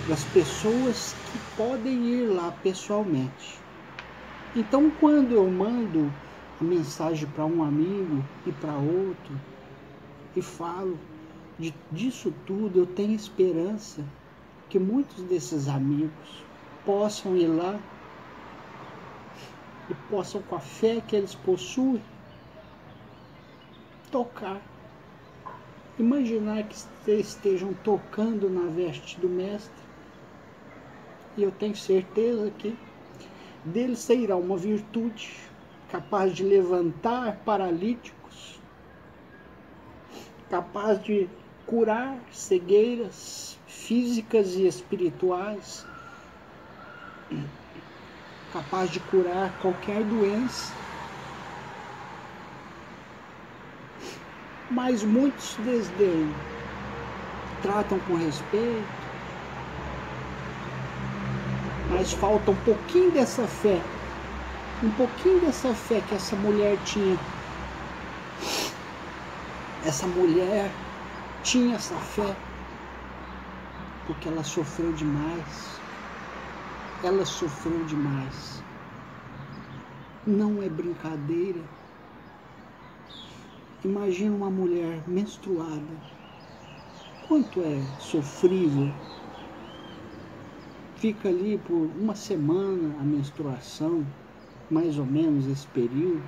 das 0.08 0.24
pessoas 0.26 1.14
que 1.26 1.40
podem 1.58 2.06
ir 2.06 2.26
lá 2.26 2.52
pessoalmente. 2.52 3.60
Então, 4.56 4.90
quando 4.92 5.34
eu 5.34 5.50
mando 5.50 6.12
a 6.60 6.64
mensagem 6.64 7.28
para 7.28 7.46
um 7.46 7.64
amigo 7.64 8.24
e 8.46 8.52
para 8.52 8.78
outro, 8.78 9.36
e 10.36 10.42
falo 10.42 10.98
de, 11.58 11.74
disso 11.92 12.32
tudo, 12.46 12.80
eu 12.80 12.86
tenho 12.86 13.14
esperança 13.14 14.04
que 14.70 14.78
muitos 14.78 15.24
desses 15.24 15.68
amigos 15.68 16.44
possam 16.86 17.36
ir 17.36 17.48
lá 17.48 17.80
e 19.90 19.94
possam, 20.10 20.42
com 20.42 20.56
a 20.56 20.60
fé 20.60 21.02
que 21.02 21.16
eles 21.16 21.34
possuem, 21.36 22.02
tocar. 24.12 24.62
Imaginar 25.98 26.64
que 26.68 26.76
estejam 27.12 27.74
tocando 27.74 28.50
na 28.50 28.70
veste 28.72 29.20
do 29.20 29.30
Mestre. 29.30 29.85
E 31.38 31.44
eu 31.44 31.52
tenho 31.52 31.76
certeza 31.76 32.50
que 32.52 32.78
dele 33.64 33.96
sairá 33.96 34.38
uma 34.38 34.58
virtude 34.58 35.32
capaz 35.90 36.34
de 36.34 36.44
levantar 36.44 37.38
paralíticos, 37.44 38.60
capaz 40.50 41.02
de 41.04 41.28
curar 41.66 42.22
cegueiras 42.32 43.58
físicas 43.66 44.56
e 44.56 44.66
espirituais, 44.66 45.86
capaz 48.50 48.90
de 48.90 49.00
curar 49.02 49.58
qualquer 49.58 50.04
doença. 50.04 50.74
Mas 54.70 55.04
muitos 55.04 55.58
desdenham, 55.58 56.36
tratam 57.62 58.00
com 58.00 58.16
respeito, 58.16 59.05
mas 61.96 62.12
falta 62.12 62.52
um 62.52 62.56
pouquinho 62.58 63.10
dessa 63.10 63.48
fé, 63.48 63.82
um 64.84 64.92
pouquinho 64.92 65.40
dessa 65.40 65.74
fé 65.74 66.02
que 66.02 66.14
essa 66.14 66.36
mulher 66.36 66.78
tinha. 66.84 67.18
Essa 69.86 70.06
mulher 70.06 70.70
tinha 71.42 71.76
essa 71.76 71.96
fé 71.96 72.36
porque 74.06 74.28
ela 74.28 74.44
sofreu 74.44 74.92
demais. 74.92 75.80
Ela 77.02 77.26
sofreu 77.26 77.82
demais. 77.86 78.62
Não 80.28 80.62
é 80.62 80.68
brincadeira. 80.68 81.62
Imagina 83.86 84.36
uma 84.36 84.50
mulher 84.50 85.02
menstruada. 85.08 85.96
Quanto 87.28 87.62
é 87.62 87.82
sofrível. 88.00 88.92
Fica 91.06 91.30
ali 91.30 91.60
por 91.68 91.92
uma 92.00 92.16
semana 92.16 93.00
a 93.00 93.04
menstruação, 93.04 94.04
mais 94.72 94.98
ou 94.98 95.06
menos 95.06 95.46
esse 95.46 95.68
período, 95.68 96.24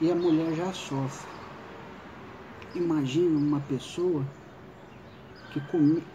e 0.00 0.10
a 0.10 0.14
mulher 0.14 0.54
já 0.54 0.72
sofre. 0.72 1.28
Imagina 2.74 3.36
uma 3.36 3.60
pessoa 3.60 4.24
que, 5.52 5.60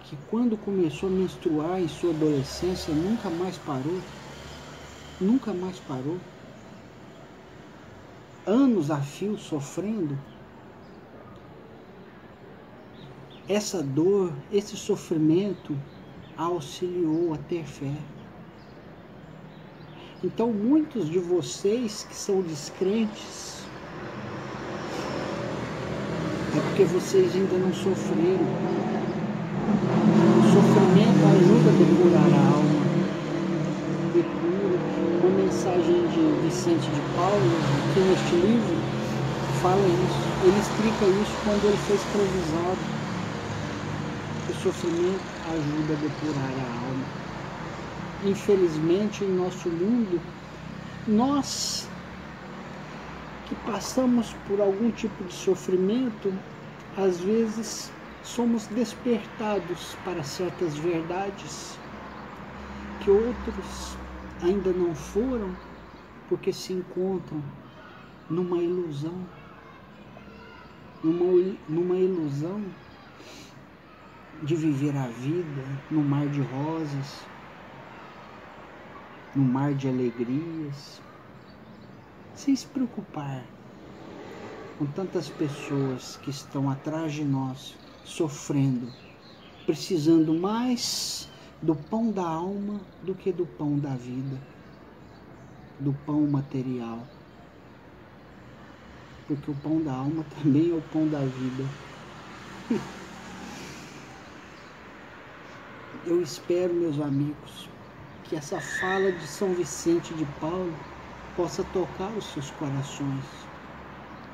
que 0.06 0.18
quando 0.32 0.58
começou 0.58 1.08
a 1.08 1.12
menstruar 1.12 1.80
em 1.80 1.88
sua 1.88 2.10
adolescência 2.10 2.92
nunca 2.96 3.30
mais 3.30 3.60
parou. 3.60 4.00
Nunca 5.22 5.54
mais 5.54 5.78
parou. 5.82 6.18
Anos 8.48 8.90
a 8.90 8.98
fio 8.98 9.38
sofrendo. 9.38 10.18
Essa 13.48 13.84
dor, 13.84 14.34
esse 14.52 14.76
sofrimento 14.76 15.78
auxiliou 16.38 17.34
a 17.34 17.38
ter 17.50 17.66
fé. 17.66 17.94
Então, 20.24 20.52
muitos 20.52 21.10
de 21.10 21.20
vocês 21.20 22.06
que 22.10 22.16
são 22.16 22.42
descrentes, 22.42 23.66
é 26.56 26.60
porque 26.62 26.86
vocês 26.86 27.36
ainda 27.36 27.58
não 27.58 27.74
sofreram. 27.74 28.48
O 30.38 30.44
sofrimento 30.54 31.26
ajuda 31.36 31.70
a 31.70 31.74
depurar 31.78 32.30
a 32.32 32.44
alma. 32.56 32.84
Depura. 34.14 34.80
Uma 35.24 35.44
mensagem 35.44 36.08
de 36.08 36.46
Vicente 36.46 36.90
de 36.90 37.02
Paulo, 37.16 37.52
aqui 37.90 38.00
neste 38.00 38.36
livro, 38.36 38.78
fala 39.62 39.82
isso. 39.82 40.22
Ele 40.46 40.60
explica 40.60 41.06
isso 41.06 41.36
quando 41.44 41.66
ele 41.66 41.78
foi 41.78 41.96
escravizado. 41.96 42.80
O 44.50 44.54
sofrimento 44.62 45.33
ajuda 45.52 45.94
a 45.94 45.98
depurar 45.98 46.54
a 46.60 46.88
alma. 46.88 47.06
Infelizmente, 48.26 49.24
em 49.24 49.30
nosso 49.30 49.70
mundo, 49.70 50.22
nós 51.08 51.88
que 53.48 53.56
passamos 53.70 54.34
por 54.48 54.62
algum 54.62 54.90
tipo 54.92 55.24
de 55.26 55.34
sofrimento, 55.34 56.34
às 56.98 57.20
vezes 57.20 57.92
somos 58.24 58.68
despertados 58.68 59.96
para 60.06 60.24
certas 60.24 60.76
verdades 60.76 61.78
que 63.02 63.10
outros 63.12 63.98
ainda 64.42 64.72
não 64.72 64.96
foram 64.96 65.54
porque 66.30 66.54
se 66.54 66.74
encontram 66.74 67.44
numa 68.30 68.58
ilusão, 68.58 69.14
numa, 71.04 71.54
numa 71.68 71.98
ilusão 71.98 72.64
de 74.44 74.58
viver 74.58 74.98
a 74.98 75.08
vida 75.08 75.64
no 75.90 76.04
mar 76.04 76.28
de 76.28 76.42
rosas, 76.42 77.24
no 79.34 79.44
mar 79.44 79.74
de 79.74 79.88
alegrias, 79.88 81.02
sem 82.36 82.54
se 82.54 82.68
preocupar 82.68 83.48
com 84.78 84.86
tantas 84.88 85.30
pessoas 85.30 86.18
que 86.18 86.30
estão 86.30 86.70
atrás 86.70 87.14
de 87.14 87.24
nós, 87.24 87.74
sofrendo, 88.04 88.92
precisando 89.66 90.34
mais 90.34 91.30
do 91.62 91.74
pão 91.74 92.12
da 92.12 92.28
alma 92.28 92.82
do 93.02 93.16
que 93.16 93.32
do 93.32 93.46
pão 93.46 93.80
da 93.80 93.96
vida, 93.96 94.38
do 95.80 95.94
pão 96.06 96.28
material. 96.28 97.08
Porque 99.26 99.50
o 99.50 99.56
pão 99.56 99.82
da 99.82 99.94
alma 99.94 100.26
também 100.36 100.70
é 100.70 100.74
o 100.74 100.82
pão 100.82 101.08
da 101.08 101.26
vida. 101.26 101.64
Eu 106.06 106.22
espero, 106.22 106.74
meus 106.74 107.00
amigos, 107.00 107.70
que 108.26 108.36
essa 108.36 108.60
fala 108.60 109.10
de 109.10 109.26
São 109.26 109.54
Vicente 109.54 110.14
de 110.14 110.26
Paulo 110.42 110.74
possa 111.38 111.64
tocar 111.64 112.10
os 112.10 112.26
seus 112.26 112.52
corações 112.52 113.24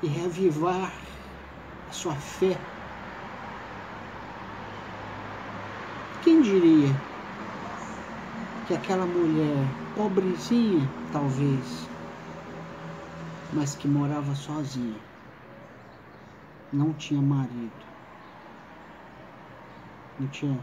e 0.01 0.07
reavivar 0.07 0.91
a 1.87 1.93
sua 1.93 2.15
fé. 2.15 2.57
Quem 6.23 6.41
diria 6.41 6.89
que 8.67 8.73
aquela 8.73 9.05
mulher, 9.05 9.67
pobrezinha 9.95 10.89
talvez, 11.13 11.87
mas 13.53 13.75
que 13.75 13.87
morava 13.87 14.33
sozinha, 14.33 14.99
não 16.73 16.93
tinha 16.93 17.21
marido, 17.21 17.85
não 20.19 20.27
tinha 20.29 20.59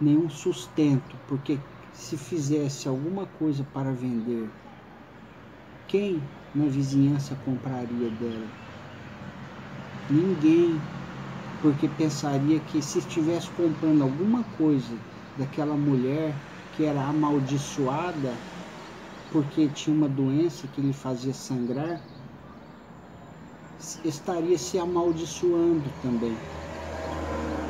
nenhum 0.00 0.28
sustento, 0.28 1.18
porque 1.26 1.66
se 1.92 2.16
fizesse 2.18 2.88
alguma 2.88 3.26
coisa 3.26 3.64
para 3.64 3.92
vender, 3.94 4.56
quem 5.86 6.30
na 6.52 6.66
vizinhança 6.68 7.34
compraria 7.34 8.10
dela? 8.10 8.54
Ninguém, 10.08 10.90
porque 11.60 11.88
pensaria 11.88 12.60
que 12.60 12.82
se 12.82 12.98
estivesse 13.00 13.50
comprando 13.50 14.02
alguma 14.02 14.44
coisa 14.44 15.04
daquela 15.36 15.76
mulher 15.76 16.44
que 16.70 16.84
era 16.84 17.04
amaldiçoada 17.06 18.46
porque 19.30 19.68
tinha 19.70 19.94
uma 19.94 20.08
doença 20.08 20.68
que 20.68 20.80
lhe 20.82 20.92
fazia 20.94 21.34
sangrar, 21.34 22.08
estaria 24.02 24.58
se 24.58 24.78
amaldiçoando 24.78 25.92
também. 25.92 26.44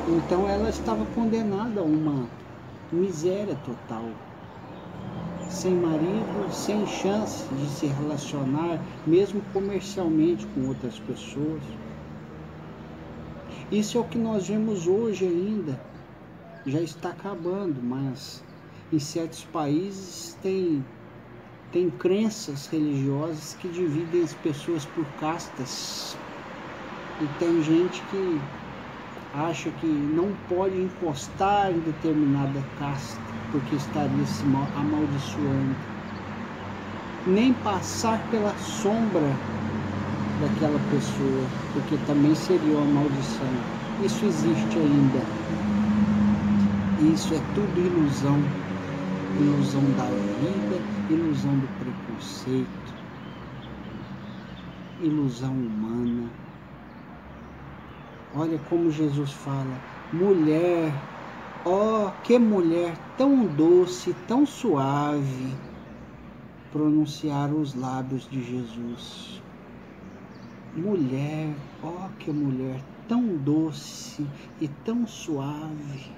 Então 0.07 0.47
ela 0.47 0.69
estava 0.69 1.03
condenada 1.15 1.81
a 1.81 1.83
uma 1.83 2.27
miséria 2.91 3.55
total. 3.65 4.05
Sem 5.49 5.73
marido, 5.73 6.53
sem 6.53 6.85
chance 6.85 7.51
de 7.55 7.67
se 7.67 7.87
relacionar, 7.87 8.79
mesmo 9.07 9.41
comercialmente, 9.51 10.45
com 10.47 10.67
outras 10.67 10.99
pessoas. 10.99 11.63
Isso 13.71 13.97
é 13.97 14.01
o 14.01 14.03
que 14.03 14.17
nós 14.19 14.47
vemos 14.47 14.85
hoje 14.85 15.25
ainda. 15.25 15.79
Já 16.67 16.81
está 16.81 17.09
acabando, 17.09 17.81
mas 17.81 18.43
em 18.93 18.99
certos 18.99 19.43
países 19.45 20.37
tem, 20.43 20.85
tem 21.71 21.89
crenças 21.89 22.67
religiosas 22.67 23.57
que 23.59 23.67
dividem 23.69 24.21
as 24.21 24.35
pessoas 24.35 24.85
por 24.85 25.05
castas. 25.19 26.15
E 27.21 27.39
tem 27.39 27.63
gente 27.63 28.03
que 28.11 28.39
acha 29.37 29.69
que 29.71 29.87
não 29.87 30.31
pode 30.47 30.81
encostar 30.81 31.71
em 31.71 31.79
determinada 31.79 32.63
casta 32.79 33.25
porque 33.51 33.75
estaria 33.75 34.25
se 34.25 34.43
amaldiçoando, 34.75 35.75
nem 37.27 37.53
passar 37.53 38.19
pela 38.29 38.53
sombra 38.57 39.21
daquela 40.41 40.79
pessoa, 40.91 41.47
porque 41.73 41.97
também 42.05 42.35
seria 42.35 42.77
uma 42.77 43.01
maldição. 43.01 43.47
Isso 44.03 44.25
existe 44.25 44.77
ainda. 44.77 45.19
Isso 47.13 47.33
é 47.33 47.39
tudo 47.55 47.79
ilusão. 47.79 48.37
Ilusão 49.39 49.81
da 49.95 50.05
vida, 50.39 50.77
ilusão 51.09 51.53
do 51.59 51.67
preconceito, 51.79 52.93
ilusão 55.01 55.51
humana. 55.51 56.44
Olha 58.37 58.59
como 58.69 58.91
Jesus 58.91 59.31
fala: 59.31 59.79
mulher, 60.11 60.93
ó, 61.63 62.07
oh, 62.07 62.11
que 62.21 62.37
mulher 62.37 62.97
tão 63.17 63.45
doce, 63.45 64.13
tão 64.27 64.45
suave. 64.45 65.53
pronunciaram 66.69 67.61
os 67.61 67.73
lábios 67.73 68.27
de 68.29 68.43
Jesus. 68.43 69.41
Mulher, 70.75 71.55
ó 71.81 72.09
que 72.19 72.29
mulher 72.29 72.83
tão 73.07 73.37
doce 73.37 74.27
e 74.59 74.67
tão 74.67 75.07
suave, 75.07 76.11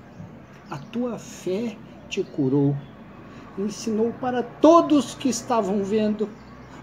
a 0.71 0.77
tua 0.79 1.19
fé 1.19 1.77
te 2.09 2.23
curou. 2.23 2.75
Ensinou 3.59 4.11
para 4.13 4.41
todos 4.41 5.13
que 5.13 5.29
estavam 5.29 5.83
vendo 5.83 6.27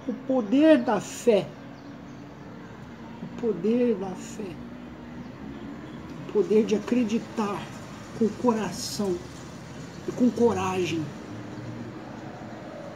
o 0.06 0.14
poder 0.28 0.80
da 0.84 1.00
fé. 1.00 1.48
O 3.20 3.40
poder 3.40 3.96
da 3.96 4.10
fé. 4.10 4.63
Poder 6.34 6.64
de 6.64 6.74
acreditar 6.74 7.62
com 8.18 8.28
coração 8.42 9.16
e 10.08 10.10
com 10.10 10.28
coragem. 10.30 11.00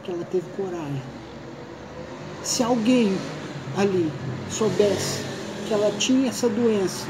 Que 0.03 0.11
ela 0.11 0.25
teve 0.25 0.45
coragem. 0.57 1.01
Se 2.43 2.61
alguém 2.61 3.17
ali 3.77 4.11
soubesse 4.51 5.23
que 5.65 5.73
ela 5.73 5.89
tinha 5.97 6.27
essa 6.27 6.49
doença, 6.49 7.07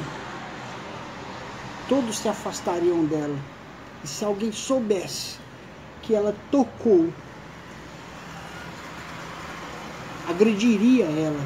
todos 1.87 2.19
se 2.19 2.27
afastariam 2.27 3.03
dela. 3.05 3.39
E 4.03 4.07
se 4.07 4.23
alguém 4.23 4.51
soubesse 4.51 5.37
que 6.03 6.13
ela 6.13 6.35
tocou, 6.51 7.11
agrediria 10.29 11.05
ela, 11.05 11.41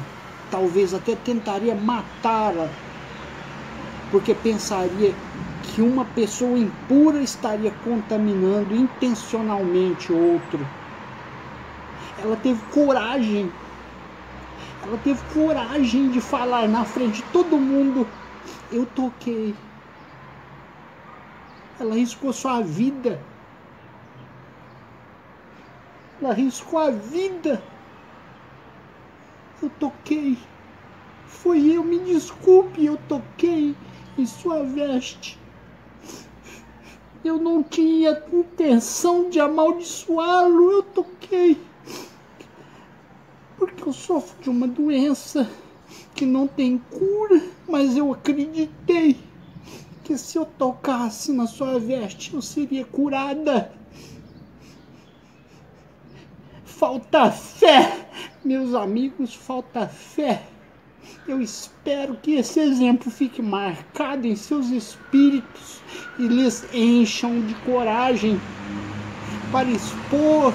talvez 0.50 0.92
até 0.92 1.16
tentaria 1.16 1.74
matá-la, 1.74 2.68
porque 4.10 4.34
pensaria 4.34 5.14
que 5.62 5.82
uma 5.82 6.04
pessoa 6.04 6.58
impura 6.58 7.20
estaria 7.20 7.72
contaminando 7.84 8.74
intencionalmente 8.74 10.12
outro. 10.12 10.60
Ela 12.22 12.36
teve 12.36 12.60
coragem 12.72 13.50
ela 14.86 14.98
teve 14.98 15.20
coragem 15.32 16.10
de 16.10 16.20
falar 16.20 16.68
na 16.68 16.84
frente 16.84 17.22
de 17.22 17.32
todo 17.32 17.56
mundo: 17.56 18.06
Eu 18.70 18.84
toquei. 18.84 19.54
Ela 21.80 21.94
arriscou 21.94 22.32
sua 22.32 22.60
vida. 22.60 23.18
Ela 26.20 26.32
arriscou 26.32 26.78
a 26.78 26.90
vida. 26.90 27.62
Eu 29.62 29.70
toquei. 29.80 30.36
Foi 31.26 31.74
eu, 31.74 31.82
me 31.82 31.98
desculpe, 32.00 32.84
eu 32.84 32.98
toquei 33.08 33.74
em 34.18 34.26
sua 34.26 34.62
veste. 34.62 35.38
Eu 37.24 37.38
não 37.38 37.62
tinha 37.62 38.22
intenção 38.32 39.30
de 39.30 39.40
amaldiçoá-lo, 39.40 40.70
eu 40.70 40.82
toquei 40.82 41.58
porque 43.56 43.88
eu 43.88 43.92
sofro 43.92 44.40
de 44.42 44.50
uma 44.50 44.66
doença 44.66 45.48
que 46.14 46.26
não 46.26 46.46
tem 46.46 46.78
cura, 46.78 47.42
mas 47.68 47.96
eu 47.96 48.12
acreditei 48.12 49.16
que 50.02 50.18
se 50.18 50.36
eu 50.36 50.44
tocasse 50.44 51.32
na 51.32 51.46
sua 51.46 51.78
veste 51.78 52.34
eu 52.34 52.42
seria 52.42 52.84
curada. 52.84 53.72
Falta 56.64 57.30
fé, 57.30 58.08
meus 58.44 58.74
amigos, 58.74 59.34
falta 59.34 59.88
fé. 59.88 60.42
Eu 61.26 61.40
espero 61.40 62.16
que 62.16 62.34
esse 62.34 62.60
exemplo 62.60 63.10
fique 63.10 63.40
marcado 63.40 64.26
em 64.26 64.36
seus 64.36 64.68
espíritos 64.70 65.80
e 66.18 66.26
lhes 66.26 66.66
encham 66.72 67.40
de 67.40 67.54
coragem 67.56 68.40
para 69.50 69.70
expor 69.70 70.52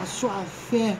a 0.00 0.06
sua 0.06 0.42
fé 0.44 0.98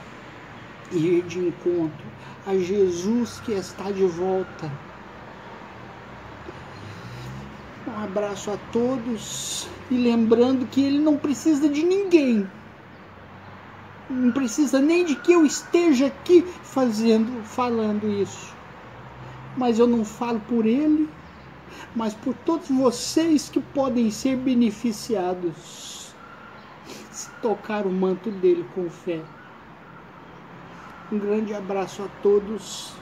e 0.91 0.97
ir 0.97 1.23
de 1.23 1.39
encontro 1.39 2.05
a 2.45 2.57
Jesus 2.57 3.39
que 3.45 3.51
está 3.53 3.91
de 3.91 4.05
volta. 4.05 4.71
Um 7.87 8.03
abraço 8.03 8.51
a 8.51 8.57
todos 8.71 9.67
e 9.91 9.95
lembrando 9.95 10.65
que 10.65 10.83
ele 10.83 10.99
não 10.99 11.17
precisa 11.17 11.69
de 11.69 11.83
ninguém 11.83 12.47
não 14.09 14.31
precisa 14.31 14.79
nem 14.79 15.05
de 15.05 15.15
que 15.15 15.31
eu 15.31 15.45
esteja 15.45 16.07
aqui 16.07 16.41
fazendo, 16.41 17.43
falando 17.43 18.07
isso. 18.07 18.53
Mas 19.57 19.79
eu 19.79 19.87
não 19.87 20.03
falo 20.03 20.39
por 20.41 20.65
ele, 20.65 21.09
mas 21.95 22.13
por 22.13 22.33
todos 22.33 22.69
vocês 22.69 23.49
que 23.49 23.59
podem 23.59 24.09
ser 24.11 24.35
beneficiados 24.37 26.13
se 27.11 27.29
tocar 27.41 27.85
o 27.85 27.91
manto 27.91 28.31
dele 28.31 28.65
com 28.73 28.89
fé. 28.89 29.21
Um 31.11 31.19
grande 31.19 31.53
abraço 31.53 32.01
a 32.01 32.07
todos 32.21 32.93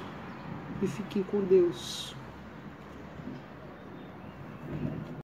e 0.82 0.88
fiquem 0.88 1.24
com 1.24 1.42
Deus. 1.42 2.14